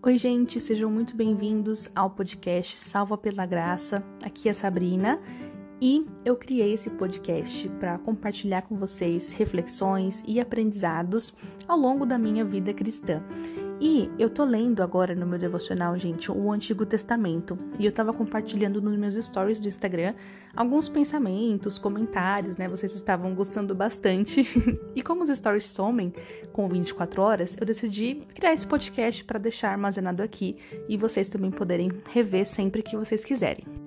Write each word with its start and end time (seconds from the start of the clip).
Oi, 0.00 0.16
gente, 0.16 0.60
sejam 0.60 0.88
muito 0.92 1.16
bem-vindos 1.16 1.90
ao 1.92 2.08
podcast 2.08 2.78
Salva 2.78 3.18
pela 3.18 3.44
Graça. 3.44 4.00
Aqui 4.22 4.48
é 4.48 4.52
Sabrina 4.52 5.20
e 5.80 6.06
eu 6.24 6.36
criei 6.36 6.72
esse 6.72 6.88
podcast 6.88 7.68
para 7.80 7.98
compartilhar 7.98 8.62
com 8.62 8.76
vocês 8.76 9.32
reflexões 9.32 10.22
e 10.24 10.38
aprendizados 10.38 11.34
ao 11.66 11.76
longo 11.76 12.06
da 12.06 12.16
minha 12.16 12.44
vida 12.44 12.72
cristã. 12.72 13.20
E 13.80 14.10
eu 14.18 14.28
tô 14.28 14.44
lendo 14.44 14.82
agora 14.82 15.14
no 15.14 15.24
meu 15.24 15.38
devocional, 15.38 15.96
gente, 15.96 16.32
o 16.32 16.50
Antigo 16.50 16.84
Testamento, 16.84 17.56
e 17.78 17.86
eu 17.86 17.92
tava 17.92 18.12
compartilhando 18.12 18.82
nos 18.82 18.96
meus 18.96 19.14
stories 19.14 19.60
do 19.60 19.68
Instagram 19.68 20.14
alguns 20.56 20.88
pensamentos, 20.88 21.78
comentários, 21.78 22.56
né? 22.56 22.68
Vocês 22.68 22.92
estavam 22.92 23.34
gostando 23.34 23.76
bastante. 23.76 24.44
e 24.96 25.02
como 25.02 25.22
os 25.22 25.30
stories 25.30 25.66
somem 25.66 26.12
com 26.52 26.68
24 26.68 27.22
horas, 27.22 27.56
eu 27.60 27.64
decidi 27.64 28.16
criar 28.34 28.52
esse 28.52 28.66
podcast 28.66 29.24
para 29.24 29.38
deixar 29.38 29.70
armazenado 29.70 30.24
aqui 30.24 30.56
e 30.88 30.96
vocês 30.96 31.28
também 31.28 31.50
poderem 31.52 31.92
rever 32.10 32.46
sempre 32.46 32.82
que 32.82 32.96
vocês 32.96 33.24
quiserem. 33.24 33.77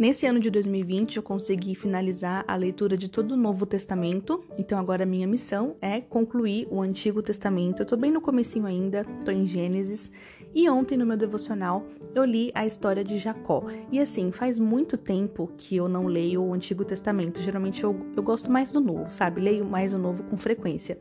Nesse 0.00 0.24
ano 0.24 0.40
de 0.40 0.48
2020, 0.48 1.18
eu 1.18 1.22
consegui 1.22 1.74
finalizar 1.74 2.42
a 2.48 2.56
leitura 2.56 2.96
de 2.96 3.10
todo 3.10 3.32
o 3.32 3.36
Novo 3.36 3.66
Testamento, 3.66 4.42
então 4.56 4.78
agora 4.78 5.04
minha 5.04 5.26
missão 5.26 5.76
é 5.78 6.00
concluir 6.00 6.66
o 6.70 6.80
Antigo 6.80 7.20
Testamento. 7.20 7.82
Eu 7.82 7.86
tô 7.86 7.98
bem 7.98 8.10
no 8.10 8.18
comecinho 8.18 8.64
ainda, 8.64 9.04
tô 9.22 9.30
em 9.30 9.46
Gênesis, 9.46 10.10
e 10.54 10.70
ontem 10.70 10.96
no 10.96 11.04
meu 11.04 11.18
devocional 11.18 11.84
eu 12.14 12.24
li 12.24 12.50
a 12.54 12.66
história 12.66 13.04
de 13.04 13.18
Jacó. 13.18 13.66
E 13.92 14.00
assim, 14.00 14.32
faz 14.32 14.58
muito 14.58 14.96
tempo 14.96 15.52
que 15.58 15.76
eu 15.76 15.86
não 15.86 16.06
leio 16.06 16.44
o 16.44 16.54
Antigo 16.54 16.82
Testamento. 16.82 17.42
Geralmente 17.42 17.84
eu, 17.84 17.94
eu 18.16 18.22
gosto 18.22 18.50
mais 18.50 18.72
do 18.72 18.80
Novo, 18.80 19.10
sabe? 19.10 19.42
Leio 19.42 19.66
mais 19.66 19.92
o 19.92 19.98
Novo 19.98 20.22
com 20.22 20.36
frequência. 20.38 20.98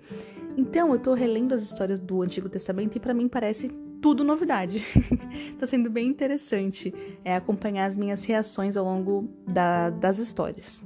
Então 0.57 0.91
eu 0.91 0.99
tô 0.99 1.13
relendo 1.13 1.53
as 1.53 1.61
histórias 1.61 2.01
do 2.01 2.21
Antigo 2.21 2.49
Testamento 2.49 2.97
e 2.97 2.99
para 2.99 3.13
mim 3.13 3.29
parece 3.29 3.71
tudo 4.01 4.23
novidade. 4.23 4.83
tá 5.59 5.67
sendo 5.67 5.89
bem 5.89 6.07
interessante 6.07 6.93
é, 7.23 7.35
acompanhar 7.35 7.85
as 7.85 7.95
minhas 7.95 8.23
reações 8.23 8.77
ao 8.77 8.85
longo 8.85 9.29
da, 9.47 9.89
das 9.89 10.17
histórias. 10.17 10.83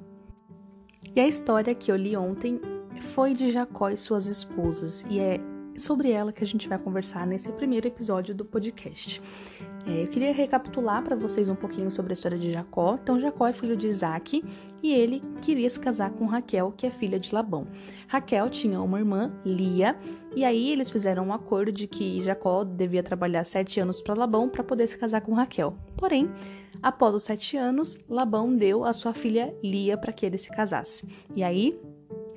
E 1.15 1.19
a 1.19 1.27
história 1.27 1.75
que 1.75 1.91
eu 1.91 1.95
li 1.95 2.17
ontem 2.17 2.59
foi 2.99 3.33
de 3.33 3.51
Jacó 3.51 3.89
e 3.89 3.97
suas 3.97 4.25
esposas, 4.25 5.05
e 5.09 5.19
é 5.19 5.39
sobre 5.77 6.11
ela 6.11 6.31
que 6.31 6.43
a 6.43 6.47
gente 6.47 6.67
vai 6.67 6.77
conversar 6.77 7.25
nesse 7.25 7.51
primeiro 7.53 7.87
episódio 7.87 8.33
do 8.33 8.45
podcast. 8.45 9.21
É, 9.85 10.03
eu 10.03 10.07
queria 10.07 10.33
recapitular 10.33 11.03
para 11.03 11.15
vocês 11.15 11.49
um 11.49 11.55
pouquinho 11.55 11.91
sobre 11.91 12.13
a 12.13 12.15
história 12.15 12.37
de 12.37 12.51
Jacó. 12.51 12.97
Então, 13.01 13.19
Jacó 13.19 13.47
é 13.47 13.53
filho 13.53 13.75
de 13.75 13.87
Isaac 13.87 14.43
e 14.81 14.91
ele 14.93 15.21
queria 15.41 15.69
se 15.69 15.79
casar 15.79 16.11
com 16.11 16.25
Raquel, 16.25 16.73
que 16.75 16.87
é 16.87 16.91
filha 16.91 17.19
de 17.19 17.33
Labão. 17.33 17.67
Raquel 18.07 18.49
tinha 18.49 18.81
uma 18.81 18.99
irmã, 18.99 19.33
Lia, 19.45 19.97
e 20.35 20.45
aí 20.45 20.71
eles 20.71 20.89
fizeram 20.89 21.27
um 21.27 21.33
acordo 21.33 21.71
de 21.71 21.87
que 21.87 22.21
Jacó 22.21 22.63
devia 22.63 23.03
trabalhar 23.03 23.43
sete 23.43 23.79
anos 23.79 24.01
para 24.01 24.13
Labão 24.13 24.47
para 24.47 24.63
poder 24.63 24.87
se 24.87 24.97
casar 24.97 25.21
com 25.21 25.33
Raquel. 25.33 25.75
Porém, 25.97 26.29
após 26.81 27.13
os 27.13 27.23
sete 27.23 27.57
anos, 27.57 27.97
Labão 28.09 28.55
deu 28.55 28.83
a 28.83 28.93
sua 28.93 29.13
filha 29.13 29.53
Lia 29.63 29.97
para 29.97 30.13
que 30.13 30.25
ele 30.25 30.37
se 30.37 30.49
casasse. 30.49 31.07
E 31.35 31.43
aí 31.43 31.79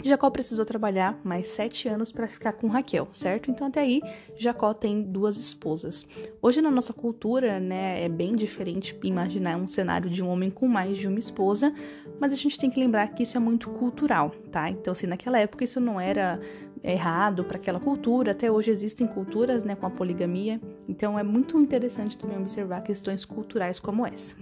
Jacó 0.07 0.31
precisou 0.31 0.65
trabalhar 0.65 1.21
mais 1.25 1.49
sete 1.49 1.89
anos 1.89 2.13
para 2.13 2.29
ficar 2.29 2.53
com 2.53 2.69
Raquel, 2.69 3.09
certo? 3.13 3.51
Então 3.51 3.67
até 3.67 3.81
aí 3.81 4.01
Jacó 4.37 4.73
tem 4.73 5.03
duas 5.03 5.37
esposas. 5.37 6.07
Hoje 6.41 6.61
na 6.61 6.71
nossa 6.71 6.93
cultura, 6.93 7.61
né, 7.61 8.03
é 8.05 8.09
bem 8.09 8.35
diferente 8.35 8.99
imaginar 9.03 9.57
um 9.57 9.67
cenário 9.67 10.09
de 10.09 10.23
um 10.23 10.29
homem 10.29 10.51
com 10.51 10.67
mais 10.69 10.97
de 10.97 11.09
uma 11.09 11.19
esposa, 11.19 11.73
mas 12.21 12.33
a 12.33 12.37
gente 12.37 12.59
tem 12.59 12.71
que 12.71 12.81
lembrar 12.81 13.09
que 13.09 13.23
isso 13.23 13.37
é 13.37 13.41
muito 13.41 13.71
cultural, 13.71 14.31
tá? 14.51 14.71
Então 14.71 14.93
assim, 14.93 15.07
naquela 15.07 15.39
época 15.39 15.65
isso 15.65 15.81
não 15.81 16.01
era 16.01 16.41
errado 16.83 17.45
para 17.45 17.57
aquela 17.57 17.81
cultura. 17.81 18.33
Até 18.33 18.51
hoje 18.51 18.71
existem 18.71 19.07
culturas, 19.07 19.65
né, 19.65 19.75
com 19.75 19.87
a 19.87 19.91
poligamia. 19.91 20.61
Então 20.89 21.19
é 21.19 21.23
muito 21.23 21.59
interessante 21.59 22.17
também 22.17 22.39
observar 22.39 22.83
questões 22.83 23.25
culturais 23.25 23.79
como 23.79 24.07
essa. 24.07 24.37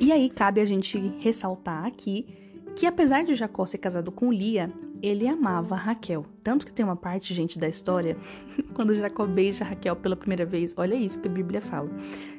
E 0.00 0.10
aí 0.10 0.28
cabe 0.28 0.60
a 0.60 0.64
gente 0.64 0.98
ressaltar 1.20 1.84
aqui 1.84 2.26
que 2.74 2.86
apesar 2.86 3.24
de 3.24 3.34
Jacó 3.34 3.66
ser 3.66 3.78
casado 3.78 4.10
com 4.10 4.32
Lia, 4.32 4.68
ele 5.02 5.28
amava 5.28 5.76
Raquel. 5.76 6.24
Tanto 6.42 6.66
que 6.66 6.72
tem 6.72 6.84
uma 6.84 6.96
parte, 6.96 7.34
gente, 7.34 7.58
da 7.58 7.68
história, 7.68 8.16
quando 8.74 8.94
Jacó 8.94 9.26
beija 9.26 9.64
Raquel 9.64 9.96
pela 9.96 10.16
primeira 10.16 10.44
vez, 10.44 10.74
olha 10.76 10.94
isso 10.94 11.20
que 11.20 11.28
a 11.28 11.30
Bíblia 11.30 11.60
fala. 11.60 11.90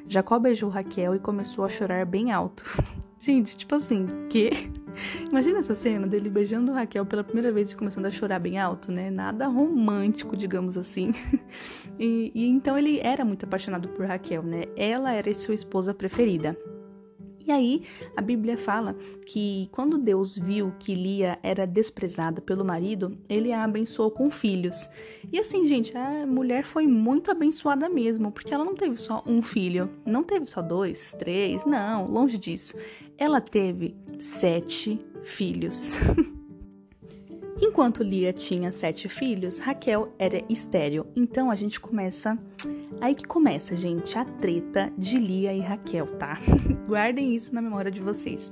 Jacó 0.08 0.38
beijou 0.40 0.70
Raquel 0.70 1.16
e 1.16 1.20
começou 1.20 1.64
a 1.64 1.70
chorar 1.70 2.06
bem 2.06 2.32
alto. 2.32 2.64
Gente, 3.22 3.58
tipo 3.58 3.74
assim, 3.74 4.06
que? 4.30 4.52
Imagina 5.30 5.60
essa 5.60 5.74
cena 5.74 6.06
dele 6.06 6.30
beijando 6.30 6.72
Raquel 6.72 7.06
pela 7.06 7.24
primeira 7.24 7.52
vez 7.52 7.72
e 7.72 7.76
começando 7.76 8.06
a 8.06 8.12
chorar 8.12 8.40
bem 8.40 8.60
alto, 8.60 8.92
né? 8.92 9.10
Nada 9.10 9.48
romântico, 9.48 10.38
digamos 10.38 10.78
assim. 10.78 11.12
E, 11.98 12.32
e 12.36 12.46
então 12.48 12.78
ele 12.78 13.00
era 13.00 13.24
muito 13.24 13.46
apaixonado 13.46 13.88
por 13.90 14.06
Raquel, 14.06 14.44
né? 14.44 14.66
Ela 14.76 15.12
era 15.14 15.34
sua 15.34 15.56
esposa 15.56 15.94
preferida. 15.94 16.58
E 17.46 17.52
aí, 17.52 17.84
a 18.18 18.22
Bíblia 18.22 18.58
fala 18.58 18.96
que 19.26 19.70
quando 19.72 20.00
Deus 20.00 20.36
viu 20.36 20.74
que 20.80 20.96
Lia 20.96 21.38
era 21.44 21.68
desprezada 21.68 22.42
pelo 22.42 22.66
marido, 22.66 23.16
ele 23.30 23.54
a 23.54 23.64
abençoou 23.64 24.10
com 24.10 24.32
filhos. 24.32 24.90
E 25.32 25.38
assim, 25.38 25.68
gente, 25.68 25.96
a 25.96 26.26
mulher 26.26 26.66
foi 26.66 26.88
muito 26.88 27.30
abençoada 27.30 27.88
mesmo, 27.88 28.32
porque 28.32 28.54
ela 28.54 28.66
não 28.66 28.76
teve 28.76 28.98
só 28.98 29.24
um 29.28 29.44
filho, 29.44 29.90
não 30.06 30.24
teve 30.24 30.48
só 30.48 30.62
dois, 30.62 31.14
três, 31.20 31.66
não, 31.66 32.08
longe 32.08 32.38
disso. 32.38 32.78
Ela 33.18 33.40
teve 33.40 33.96
sete 34.18 35.00
filhos. 35.24 35.94
Enquanto 37.62 38.04
Lia 38.04 38.34
tinha 38.34 38.72
sete 38.72 39.08
filhos, 39.08 39.60
Raquel 39.60 40.14
era 40.20 40.44
estéril. 40.50 41.08
Então 41.16 41.50
a 41.50 41.56
gente 41.56 41.80
começa. 41.80 42.38
Aí 43.00 43.16
que 43.16 43.24
começa, 43.24 43.76
gente, 43.76 44.18
a 44.18 44.26
treta 44.26 44.92
de 44.98 45.18
Lia 45.18 45.54
e 45.54 45.62
Raquel, 45.62 46.08
tá? 46.18 46.38
Guardem 46.86 47.34
isso 47.34 47.56
na 47.56 47.62
memória 47.62 47.90
de 47.90 48.02
vocês. 48.02 48.52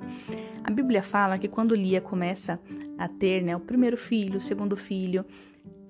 A 0.64 0.72
Bíblia 0.72 1.03
fala 1.03 1.38
que 1.38 1.50
quando 1.50 1.75
Lia 1.75 2.00
começa 2.00 2.59
a 2.97 3.08
ter 3.08 3.44
né, 3.44 3.56
o 3.56 3.59
primeiro 3.59 3.97
filho, 3.97 4.38
o 4.38 4.41
segundo 4.41 4.78
filho, 4.78 5.25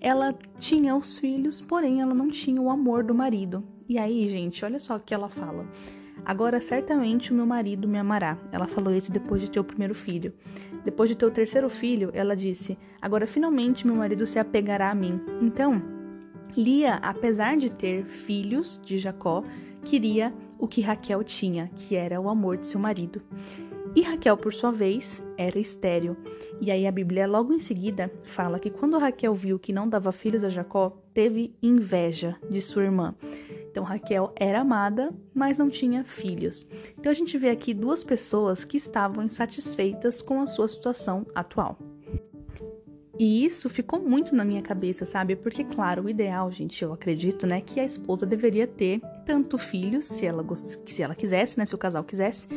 ela 0.01 0.35
tinha 0.57 0.95
os 0.95 1.17
filhos, 1.17 1.61
porém 1.61 2.01
ela 2.01 2.13
não 2.13 2.29
tinha 2.29 2.59
o 2.59 2.69
amor 2.69 3.03
do 3.03 3.13
marido. 3.13 3.63
E 3.87 3.99
aí, 3.99 4.27
gente, 4.27 4.65
olha 4.65 4.79
só 4.79 4.95
o 4.95 4.99
que 4.99 5.13
ela 5.13 5.29
fala. 5.29 5.67
Agora 6.25 6.61
certamente 6.61 7.31
o 7.31 7.35
meu 7.35 7.45
marido 7.45 7.87
me 7.87 7.97
amará. 7.97 8.37
Ela 8.51 8.67
falou 8.67 8.93
isso 8.93 9.11
depois 9.11 9.41
de 9.41 9.51
ter 9.51 9.59
o 9.59 9.63
primeiro 9.63 9.93
filho. 9.93 10.33
Depois 10.83 11.09
de 11.09 11.15
ter 11.15 11.25
o 11.25 11.31
terceiro 11.31 11.69
filho, 11.69 12.09
ela 12.13 12.35
disse: 12.35 12.77
Agora 13.01 13.27
finalmente 13.27 13.85
meu 13.85 13.95
marido 13.95 14.25
se 14.25 14.39
apegará 14.39 14.89
a 14.89 14.95
mim. 14.95 15.19
Então, 15.41 15.81
Lia, 16.55 16.95
apesar 16.95 17.57
de 17.57 17.71
ter 17.71 18.05
filhos 18.05 18.79
de 18.83 18.97
Jacó, 18.97 19.43
queria 19.83 20.33
o 20.57 20.67
que 20.67 20.81
Raquel 20.81 21.23
tinha, 21.23 21.69
que 21.75 21.95
era 21.95 22.21
o 22.21 22.29
amor 22.29 22.57
de 22.57 22.67
seu 22.67 22.79
marido. 22.79 23.21
E 23.95 24.01
Raquel, 24.01 24.37
por 24.37 24.53
sua 24.53 24.71
vez, 24.71 25.21
era 25.37 25.59
estéril. 25.59 26.17
E 26.59 26.71
aí 26.71 26.87
a 26.87 26.91
Bíblia 26.91 27.27
logo 27.27 27.53
em 27.53 27.59
seguida 27.59 28.11
fala 28.23 28.57
que 28.57 28.69
quando 28.69 28.97
Raquel 28.97 29.35
viu 29.35 29.59
que 29.59 29.73
não 29.73 29.87
dava 29.87 30.11
filhos 30.11 30.43
a 30.43 30.49
Jacó, 30.49 30.97
teve 31.13 31.53
inveja 31.61 32.35
de 32.49 32.59
sua 32.61 32.83
irmã. 32.83 33.13
Então 33.73 33.83
Raquel 33.83 34.31
era 34.35 34.61
amada, 34.61 35.11
mas 35.33 35.57
não 35.57 35.67
tinha 35.67 36.03
filhos. 36.03 36.69
Então 36.95 37.11
a 37.11 37.15
gente 37.15 37.35
vê 37.39 37.49
aqui 37.49 37.73
duas 37.73 38.03
pessoas 38.03 38.63
que 38.63 38.77
estavam 38.77 39.23
insatisfeitas 39.23 40.21
com 40.21 40.39
a 40.41 40.45
sua 40.45 40.67
situação 40.67 41.25
atual. 41.33 41.79
E 43.17 43.43
isso 43.43 43.71
ficou 43.71 43.99
muito 43.99 44.35
na 44.35 44.45
minha 44.45 44.61
cabeça, 44.61 45.07
sabe? 45.07 45.35
Porque, 45.35 45.63
claro, 45.63 46.03
o 46.03 46.09
ideal, 46.09 46.51
gente, 46.51 46.83
eu 46.83 46.93
acredito, 46.93 47.47
né, 47.47 47.61
que 47.61 47.79
a 47.79 47.85
esposa 47.85 48.27
deveria 48.27 48.67
ter 48.67 49.01
tanto 49.25 49.57
filhos, 49.57 50.05
se 50.05 50.25
ela, 50.25 50.45
se 50.85 51.01
ela 51.01 51.15
quisesse, 51.15 51.57
né, 51.57 51.65
se 51.65 51.73
o 51.73 51.77
casal 51.77 52.03
quisesse, 52.03 52.47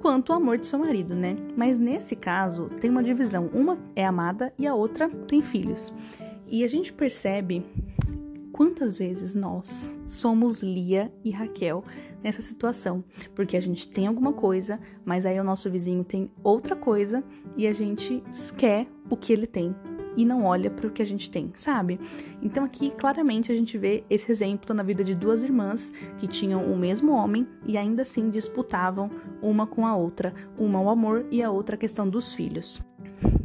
quanto 0.00 0.30
o 0.30 0.34
amor 0.34 0.56
de 0.56 0.66
seu 0.66 0.78
marido, 0.78 1.14
né? 1.14 1.36
Mas 1.54 1.78
nesse 1.78 2.16
caso, 2.16 2.70
tem 2.80 2.90
uma 2.90 3.02
divisão. 3.02 3.50
Uma 3.52 3.78
é 3.94 4.06
amada 4.06 4.54
e 4.58 4.66
a 4.66 4.74
outra 4.74 5.10
tem 5.26 5.42
filhos. 5.42 5.92
E 6.46 6.64
a 6.64 6.68
gente 6.68 6.92
percebe 6.92 7.62
quantas 8.62 9.00
vezes 9.00 9.34
nós 9.34 9.92
somos 10.06 10.62
Lia 10.62 11.12
e 11.24 11.32
Raquel 11.32 11.82
nessa 12.22 12.40
situação, 12.40 13.02
porque 13.34 13.56
a 13.56 13.60
gente 13.60 13.88
tem 13.88 14.06
alguma 14.06 14.32
coisa, 14.32 14.78
mas 15.04 15.26
aí 15.26 15.40
o 15.40 15.42
nosso 15.42 15.68
vizinho 15.68 16.04
tem 16.04 16.30
outra 16.44 16.76
coisa 16.76 17.24
e 17.56 17.66
a 17.66 17.72
gente 17.72 18.22
quer 18.56 18.86
o 19.10 19.16
que 19.16 19.32
ele 19.32 19.48
tem 19.48 19.74
e 20.16 20.24
não 20.24 20.44
olha 20.44 20.70
para 20.70 20.86
o 20.86 20.92
que 20.92 21.02
a 21.02 21.04
gente 21.04 21.28
tem, 21.28 21.50
sabe? 21.56 21.98
Então 22.40 22.62
aqui 22.62 22.92
claramente 22.92 23.50
a 23.50 23.56
gente 23.56 23.76
vê 23.76 24.04
esse 24.08 24.30
exemplo 24.30 24.72
na 24.72 24.84
vida 24.84 25.02
de 25.02 25.16
duas 25.16 25.42
irmãs 25.42 25.90
que 26.18 26.28
tinham 26.28 26.64
o 26.72 26.78
mesmo 26.78 27.10
homem 27.10 27.48
e 27.66 27.76
ainda 27.76 28.02
assim 28.02 28.30
disputavam 28.30 29.10
uma 29.42 29.66
com 29.66 29.84
a 29.84 29.96
outra, 29.96 30.32
uma 30.56 30.80
o 30.80 30.88
amor 30.88 31.26
e 31.32 31.42
a 31.42 31.50
outra 31.50 31.74
a 31.74 31.78
questão 31.78 32.08
dos 32.08 32.32
filhos. 32.32 32.80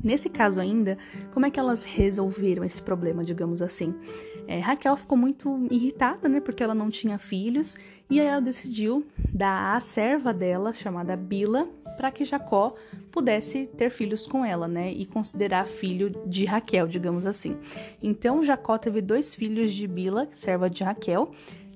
Nesse 0.04 0.30
caso 0.30 0.60
ainda, 0.60 0.98
como 1.34 1.46
é 1.46 1.50
que 1.50 1.60
elas 1.60 1.84
resolveram 1.84 2.64
esse 2.64 2.82
problema, 2.82 3.24
digamos 3.24 3.62
assim? 3.62 3.94
É, 4.48 4.60
Raquel 4.60 4.96
ficou 4.96 5.18
muito 5.18 5.68
irritada, 5.70 6.30
né, 6.30 6.40
porque 6.40 6.64
ela 6.64 6.74
não 6.74 6.90
tinha 6.90 7.18
filhos, 7.18 7.76
e 8.10 8.20
aí 8.20 8.28
ela 8.28 8.42
decidiu 8.42 9.06
dar 9.34 9.76
a 9.76 9.80
serva 9.80 10.34
dela, 10.34 10.74
chamada 10.74 11.16
Bila, 11.16 11.68
para 11.98 12.12
que 12.12 12.24
Jacó 12.24 12.76
pudesse 13.12 13.66
ter 13.76 13.90
filhos 13.90 14.26
com 14.26 14.46
ela, 14.46 14.68
né, 14.68 14.92
e 14.92 15.06
considerar 15.06 15.66
filho 15.66 16.10
de 16.26 16.46
Raquel, 16.46 16.88
digamos 16.88 17.26
assim. 17.26 17.58
Então 18.02 18.42
Jacó 18.42 18.78
teve 18.78 19.02
dois 19.02 19.36
filhos 19.36 19.74
de 19.74 19.88
Bila, 19.88 20.30
serva 20.34 20.70
de 20.70 20.84
Raquel, 20.84 21.32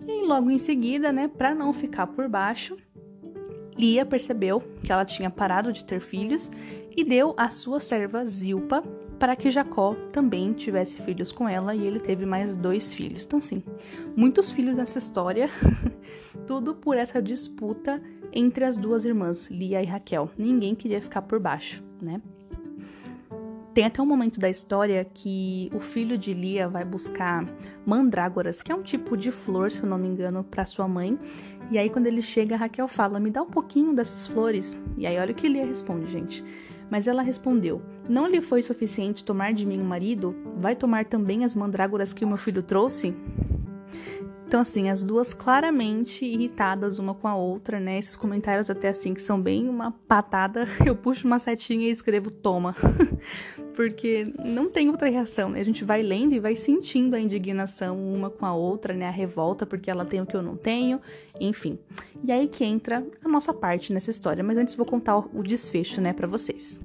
E 0.08 0.26
logo 0.26 0.50
em 0.50 0.58
seguida, 0.58 1.12
né, 1.12 1.28
para 1.28 1.54
não 1.54 1.72
ficar 1.74 2.08
por 2.08 2.28
baixo, 2.28 2.76
Lia 3.82 4.06
percebeu 4.06 4.62
que 4.84 4.92
ela 4.92 5.04
tinha 5.04 5.28
parado 5.28 5.74
de 5.74 5.84
ter 5.84 6.00
filhos 6.00 6.52
e 6.96 7.04
deu 7.04 7.34
a 7.36 7.50
sua 7.50 7.80
serva 7.80 8.24
Zilpa 8.24 8.84
para 9.18 9.36
que 9.36 9.50
Jacó 9.50 9.96
também 10.12 10.54
tivesse 10.54 11.02
filhos 11.02 11.32
com 11.32 11.50
ela 11.50 11.74
e 11.74 11.88
ele 11.88 12.00
teve 12.00 12.24
mais 12.24 12.56
dois 12.56 12.94
filhos. 12.94 13.26
Então, 13.26 13.40
sim, 13.40 13.64
muitos 14.16 14.52
filhos 14.52 14.78
nessa 14.78 15.00
história, 15.00 15.50
tudo 16.46 16.76
por 16.76 16.96
essa 16.96 17.20
disputa 17.20 18.00
entre 18.32 18.66
as 18.66 18.78
duas 18.78 19.04
irmãs, 19.04 19.50
Lia 19.50 19.82
e 19.82 19.86
Raquel. 19.86 20.30
Ninguém 20.38 20.76
queria 20.76 21.02
ficar 21.02 21.24
por 21.24 21.40
baixo, 21.40 21.84
né? 22.00 22.22
Tem 23.74 23.86
até 23.86 24.02
um 24.02 24.06
momento 24.06 24.38
da 24.38 24.50
história 24.50 25.06
que 25.06 25.72
o 25.74 25.80
filho 25.80 26.18
de 26.18 26.34
Lia 26.34 26.68
vai 26.68 26.84
buscar 26.84 27.46
mandrágoras, 27.86 28.62
que 28.62 28.70
é 28.72 28.76
um 28.76 28.82
tipo 28.82 29.16
de 29.16 29.32
flor, 29.32 29.72
se 29.72 29.82
eu 29.82 29.90
não 29.90 29.98
me 29.98 30.10
engano, 30.10 30.44
para 30.44 30.66
sua 30.66 30.90
mãe. 30.90 31.18
E 31.70 31.78
aí, 31.78 31.90
quando 31.90 32.08
ele 32.08 32.22
chega, 32.22 32.58
Raquel 32.58 32.88
fala: 32.88 33.20
Me 33.20 33.30
dá 33.30 33.42
um 33.42 33.50
pouquinho 33.50 33.94
dessas 33.96 34.28
flores. 34.28 34.78
E 34.98 35.08
aí, 35.08 35.18
olha 35.18 35.32
o 35.32 35.36
que 35.36 35.48
Lia 35.48 35.66
responde, 35.66 36.12
gente. 36.12 36.44
Mas 36.90 37.08
ela 37.08 37.22
respondeu: 37.22 37.82
Não 38.10 38.28
lhe 38.28 38.42
foi 38.42 38.62
suficiente 38.62 39.24
tomar 39.24 39.54
de 39.54 39.66
mim 39.66 39.80
um 39.80 39.86
marido? 39.86 40.36
Vai 40.58 40.76
tomar 40.76 41.06
também 41.06 41.46
as 41.46 41.56
mandrágoras 41.56 42.12
que 42.12 42.26
o 42.26 42.28
meu 42.28 42.38
filho 42.38 42.62
trouxe? 42.62 43.16
Então, 44.52 44.60
assim, 44.60 44.90
as 44.90 45.02
duas 45.02 45.34
claramente 45.34 46.26
irritadas 46.26 47.00
uma 47.00 47.16
com 47.16 47.26
a 47.26 47.34
outra, 47.34 47.80
né? 47.80 47.98
Esses 47.98 48.18
comentários 48.18 48.70
até 48.70 48.90
assim 48.90 49.14
que 49.14 49.22
são 49.22 49.42
bem 49.42 49.70
uma 49.70 49.92
patada, 50.10 50.68
eu 50.86 50.94
puxo 50.94 51.26
uma 51.26 51.40
setinha 51.40 51.88
e 51.88 51.90
escrevo 51.90 52.30
toma. 52.30 52.76
Porque 53.76 54.26
não 54.44 54.70
tem 54.70 54.90
outra 54.90 55.10
reação, 55.10 55.50
né? 55.50 55.60
A 55.60 55.66
gente 55.66 55.84
vai 55.84 56.02
lendo 56.02 56.34
e 56.34 56.40
vai 56.40 56.56
sentindo 56.56 57.16
a 57.16 57.20
indignação 57.20 57.98
uma 57.98 58.30
com 58.30 58.46
a 58.46 58.54
outra, 58.54 58.94
né? 58.94 59.08
A 59.08 59.12
revolta 59.12 59.66
porque 59.66 59.90
ela 59.90 60.06
tem 60.06 60.22
o 60.22 60.26
que 60.26 60.36
eu 60.36 60.42
não 60.42 60.56
tenho, 60.56 61.00
enfim. 61.40 61.80
E 62.24 62.32
aí 62.32 62.48
que 62.48 62.64
entra 62.64 63.06
a 63.24 63.30
nossa 63.30 63.54
parte 63.54 63.94
nessa 63.94 64.12
história, 64.12 64.44
mas 64.44 64.58
antes 64.58 64.76
vou 64.76 64.86
contar 64.86 65.18
o 65.18 65.44
desfecho, 65.44 66.02
né, 66.02 66.14
para 66.14 66.28
vocês. 66.28 66.80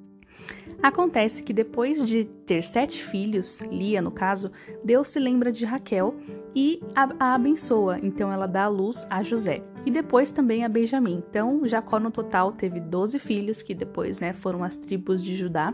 Acontece 0.83 1.43
que 1.43 1.53
depois 1.53 2.07
de 2.07 2.25
ter 2.25 2.63
sete 2.65 3.03
filhos, 3.03 3.61
Lia 3.63 4.03
no 4.03 4.11
caso, 4.11 4.53
Deus 4.85 5.09
se 5.09 5.19
lembra 5.19 5.51
de 5.51 5.65
Raquel 5.65 6.15
e 6.55 6.81
a, 6.95 7.09
a 7.19 7.35
abençoa. 7.35 7.99
Então 8.03 8.33
ela 8.33 8.47
dá 8.47 8.65
a 8.65 8.69
luz 8.69 9.07
a 9.11 9.23
José. 9.23 9.63
E 9.87 9.91
depois 9.91 10.33
também 10.33 10.65
a 10.65 10.69
Benjamim. 10.69 11.23
Então 11.31 11.65
Jacó 11.65 12.01
no 12.01 12.11
total 12.11 12.51
teve 12.51 12.81
12 12.81 13.21
filhos, 13.21 13.63
que 13.63 13.73
depois 13.73 14.19
né, 14.19 14.33
foram 14.33 14.65
as 14.65 14.77
tribos 14.77 15.23
de 15.23 15.37
Judá. 15.37 15.73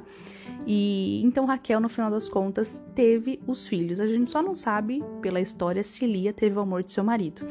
E 0.66 1.22
então 1.24 1.46
Raquel, 1.46 1.80
no 1.80 1.88
final 1.88 2.10
das 2.10 2.28
contas, 2.28 2.84
teve 2.94 3.40
os 3.46 3.66
filhos. 3.66 3.98
A 3.98 4.06
gente 4.06 4.30
só 4.30 4.42
não 4.42 4.54
sabe 4.54 5.02
pela 5.22 5.40
história 5.40 5.82
se 5.82 6.06
Lia 6.06 6.32
teve 6.32 6.58
o 6.58 6.60
amor 6.60 6.82
de 6.82 6.92
seu 6.92 7.02
marido. 7.02 7.46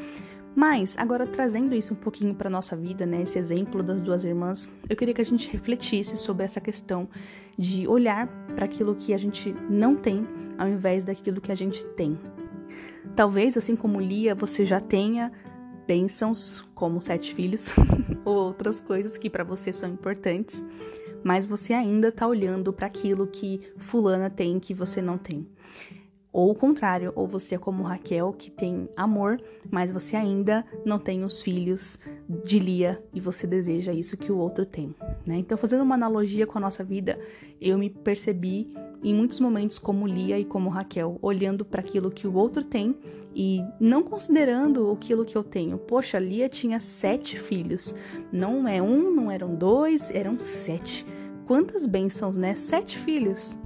Mas, 0.54 0.94
agora 0.98 1.26
trazendo 1.26 1.74
isso 1.74 1.94
um 1.94 1.96
pouquinho 1.96 2.34
para 2.34 2.48
nossa 2.50 2.76
vida, 2.76 3.06
né, 3.06 3.22
esse 3.22 3.38
exemplo 3.38 3.82
das 3.82 4.02
duas 4.02 4.22
irmãs, 4.22 4.70
eu 4.88 4.94
queria 4.94 5.14
que 5.14 5.20
a 5.20 5.24
gente 5.24 5.50
refletisse 5.50 6.16
sobre 6.18 6.44
essa 6.44 6.60
questão 6.60 7.08
de 7.56 7.88
olhar 7.88 8.28
para 8.54 8.66
aquilo 8.66 8.94
que 8.94 9.14
a 9.14 9.16
gente 9.16 9.54
não 9.68 9.96
tem 9.96 10.26
ao 10.58 10.68
invés 10.68 11.04
daquilo 11.04 11.40
que 11.40 11.50
a 11.50 11.54
gente 11.54 11.84
tem. 11.96 12.18
Talvez, 13.16 13.56
assim 13.56 13.74
como 13.74 13.98
Lia, 13.98 14.34
você 14.34 14.64
já 14.64 14.78
tenha 14.78 15.32
bênçãos, 15.86 16.64
como 16.74 17.00
sete 17.00 17.34
filhos, 17.34 17.72
ou 18.24 18.36
outras 18.36 18.80
coisas 18.80 19.16
que 19.16 19.30
para 19.30 19.44
você 19.44 19.72
são 19.72 19.90
importantes, 19.90 20.64
mas 21.22 21.46
você 21.46 21.72
ainda 21.72 22.08
está 22.08 22.26
olhando 22.26 22.72
para 22.72 22.86
aquilo 22.86 23.26
que 23.26 23.60
fulana 23.76 24.28
tem 24.28 24.58
que 24.58 24.74
você 24.74 25.00
não 25.00 25.18
tem. 25.18 25.46
Ou 26.32 26.50
o 26.50 26.54
contrário, 26.54 27.12
ou 27.14 27.26
você 27.26 27.56
é 27.56 27.58
como 27.58 27.82
Raquel, 27.82 28.32
que 28.32 28.50
tem 28.50 28.88
amor, 28.96 29.38
mas 29.70 29.92
você 29.92 30.16
ainda 30.16 30.64
não 30.82 30.98
tem 30.98 31.22
os 31.24 31.42
filhos 31.42 31.98
de 32.26 32.58
Lia 32.58 33.02
e 33.12 33.20
você 33.20 33.46
deseja 33.46 33.92
isso 33.92 34.16
que 34.16 34.32
o 34.32 34.38
outro 34.38 34.64
tem, 34.64 34.94
né? 35.26 35.36
Então, 35.36 35.58
fazendo 35.58 35.82
uma 35.82 35.94
analogia 35.94 36.46
com 36.46 36.56
a 36.56 36.60
nossa 36.60 36.82
vida, 36.82 37.18
eu 37.60 37.76
me 37.76 37.90
percebi 37.90 38.74
em 39.02 39.14
muitos 39.14 39.40
momentos 39.40 39.78
como 39.78 40.06
Lia 40.06 40.38
e 40.38 40.44
como 40.44 40.70
Raquel, 40.70 41.18
olhando 41.20 41.66
para 41.66 41.80
aquilo 41.80 42.10
que 42.10 42.26
o 42.26 42.34
outro 42.34 42.64
tem 42.64 42.96
e 43.34 43.62
não 43.78 44.02
considerando 44.02 44.90
aquilo 44.90 45.26
que 45.26 45.36
eu 45.36 45.44
tenho. 45.44 45.76
Poxa, 45.76 46.18
Lia 46.18 46.48
tinha 46.48 46.78
sete 46.78 47.38
filhos, 47.38 47.94
não 48.32 48.66
é 48.66 48.80
um, 48.80 49.14
não 49.14 49.30
eram 49.30 49.54
dois, 49.54 50.10
eram 50.10 50.40
sete. 50.40 51.04
Quantas 51.46 51.86
bênçãos, 51.86 52.36
né? 52.36 52.54
Sete 52.54 52.96
filhos. 52.96 53.58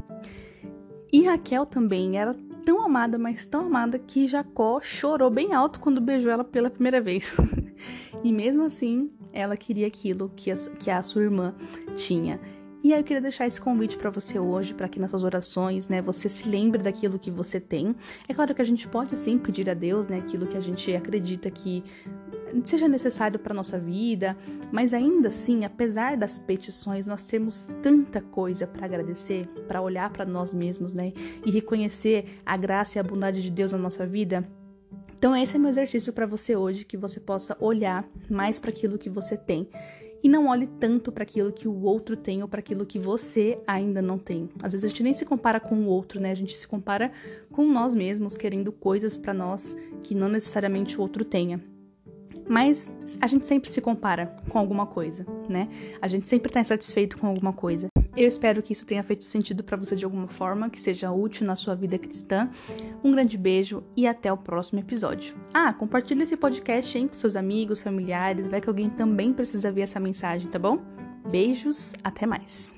E 1.12 1.22
Raquel 1.22 1.64
também 1.64 2.18
era 2.18 2.34
tão 2.66 2.84
amada, 2.84 3.16
mas 3.16 3.46
tão 3.46 3.66
amada 3.66 3.96
que 3.96 4.26
Jacó 4.26 4.80
chorou 4.82 5.30
bem 5.30 5.54
alto 5.54 5.78
quando 5.78 6.00
beijou 6.00 6.32
ela 6.32 6.42
pela 6.42 6.68
primeira 6.68 7.00
vez. 7.00 7.32
e 8.24 8.32
mesmo 8.32 8.64
assim, 8.64 9.08
ela 9.32 9.56
queria 9.56 9.86
aquilo 9.86 10.32
que 10.34 10.50
a, 10.50 10.56
que 10.56 10.90
a 10.90 11.00
sua 11.00 11.22
irmã 11.22 11.54
tinha. 11.94 12.40
E 12.82 12.92
aí 12.92 13.00
eu 13.00 13.04
queria 13.04 13.20
deixar 13.20 13.46
esse 13.46 13.60
convite 13.60 13.96
para 13.96 14.10
você 14.10 14.38
hoje, 14.38 14.74
para 14.74 14.88
que 14.88 14.98
nas 14.98 15.10
suas 15.10 15.22
orações, 15.22 15.88
né, 15.88 16.02
você 16.02 16.28
se 16.28 16.48
lembre 16.48 16.82
daquilo 16.82 17.20
que 17.20 17.30
você 17.30 17.60
tem. 17.60 17.94
É 18.28 18.34
claro 18.34 18.52
que 18.52 18.62
a 18.62 18.64
gente 18.64 18.86
pode 18.88 19.16
sim 19.16 19.38
pedir 19.38 19.70
a 19.70 19.74
Deus, 19.74 20.08
né, 20.08 20.18
aquilo 20.18 20.46
que 20.46 20.56
a 20.56 20.60
gente 20.60 20.94
acredita 20.94 21.48
que 21.50 21.84
seja 22.64 22.88
necessário 22.88 23.38
para 23.38 23.54
nossa 23.54 23.78
vida, 23.78 24.36
mas 24.70 24.94
ainda 24.94 25.28
assim, 25.28 25.64
apesar 25.64 26.16
das 26.16 26.38
petições, 26.38 27.06
nós 27.06 27.24
temos 27.24 27.68
tanta 27.82 28.20
coisa 28.20 28.66
para 28.66 28.84
agradecer, 28.84 29.46
para 29.66 29.82
olhar 29.82 30.10
para 30.10 30.24
nós 30.24 30.52
mesmos, 30.52 30.92
né, 30.92 31.12
e 31.44 31.50
reconhecer 31.50 32.40
a 32.44 32.56
graça 32.56 32.98
e 32.98 33.00
a 33.00 33.02
bondade 33.02 33.42
de 33.42 33.50
Deus 33.50 33.72
na 33.72 33.78
nossa 33.78 34.06
vida. 34.06 34.46
Então, 35.18 35.34
esse 35.34 35.56
é 35.56 35.58
meu 35.58 35.70
exercício 35.70 36.12
para 36.12 36.26
você 36.26 36.54
hoje, 36.54 36.84
que 36.84 36.96
você 36.96 37.18
possa 37.18 37.56
olhar 37.58 38.06
mais 38.30 38.60
para 38.60 38.70
aquilo 38.70 38.98
que 38.98 39.08
você 39.08 39.36
tem 39.36 39.68
e 40.22 40.28
não 40.28 40.48
olhe 40.48 40.66
tanto 40.66 41.12
para 41.12 41.22
aquilo 41.22 41.52
que 41.52 41.68
o 41.68 41.82
outro 41.82 42.16
tem 42.16 42.42
ou 42.42 42.48
para 42.48 42.60
aquilo 42.60 42.84
que 42.84 42.98
você 42.98 43.58
ainda 43.66 44.02
não 44.02 44.18
tem. 44.18 44.48
Às 44.62 44.72
vezes 44.72 44.84
a 44.84 44.88
gente 44.88 45.02
nem 45.02 45.14
se 45.14 45.24
compara 45.24 45.60
com 45.60 45.76
o 45.76 45.86
outro, 45.86 46.20
né? 46.20 46.30
A 46.30 46.34
gente 46.34 46.56
se 46.56 46.66
compara 46.66 47.12
com 47.52 47.64
nós 47.64 47.94
mesmos, 47.94 48.36
querendo 48.36 48.72
coisas 48.72 49.16
para 49.16 49.32
nós 49.32 49.76
que 50.02 50.14
não 50.14 50.28
necessariamente 50.28 50.98
o 50.98 51.00
outro 51.00 51.24
tenha. 51.24 51.62
Mas 52.48 52.94
a 53.20 53.26
gente 53.26 53.46
sempre 53.46 53.70
se 53.70 53.80
compara 53.80 54.26
com 54.48 54.58
alguma 54.58 54.86
coisa, 54.86 55.26
né? 55.48 55.68
A 56.00 56.08
gente 56.08 56.26
sempre 56.26 56.48
está 56.48 56.60
insatisfeito 56.60 57.18
com 57.18 57.26
alguma 57.26 57.52
coisa. 57.52 57.88
Eu 58.16 58.26
espero 58.26 58.62
que 58.62 58.72
isso 58.72 58.86
tenha 58.86 59.02
feito 59.02 59.24
sentido 59.24 59.62
para 59.62 59.76
você 59.76 59.94
de 59.94 60.04
alguma 60.04 60.26
forma, 60.26 60.70
que 60.70 60.80
seja 60.80 61.12
útil 61.12 61.46
na 61.46 61.54
sua 61.54 61.74
vida 61.74 61.98
cristã. 61.98 62.48
Um 63.04 63.12
grande 63.12 63.36
beijo 63.36 63.82
e 63.94 64.06
até 64.06 64.32
o 64.32 64.38
próximo 64.38 64.80
episódio. 64.80 65.36
Ah, 65.52 65.72
compartilhe 65.72 66.22
esse 66.22 66.36
podcast 66.36 66.96
hein, 66.96 67.08
com 67.08 67.14
seus 67.14 67.36
amigos, 67.36 67.82
familiares, 67.82 68.46
vai 68.46 68.60
que 68.60 68.68
alguém 68.68 68.88
também 68.88 69.34
precisa 69.34 69.70
ver 69.70 69.82
essa 69.82 70.00
mensagem, 70.00 70.48
tá 70.48 70.58
bom? 70.58 70.78
Beijos, 71.28 71.94
até 72.02 72.24
mais. 72.24 72.74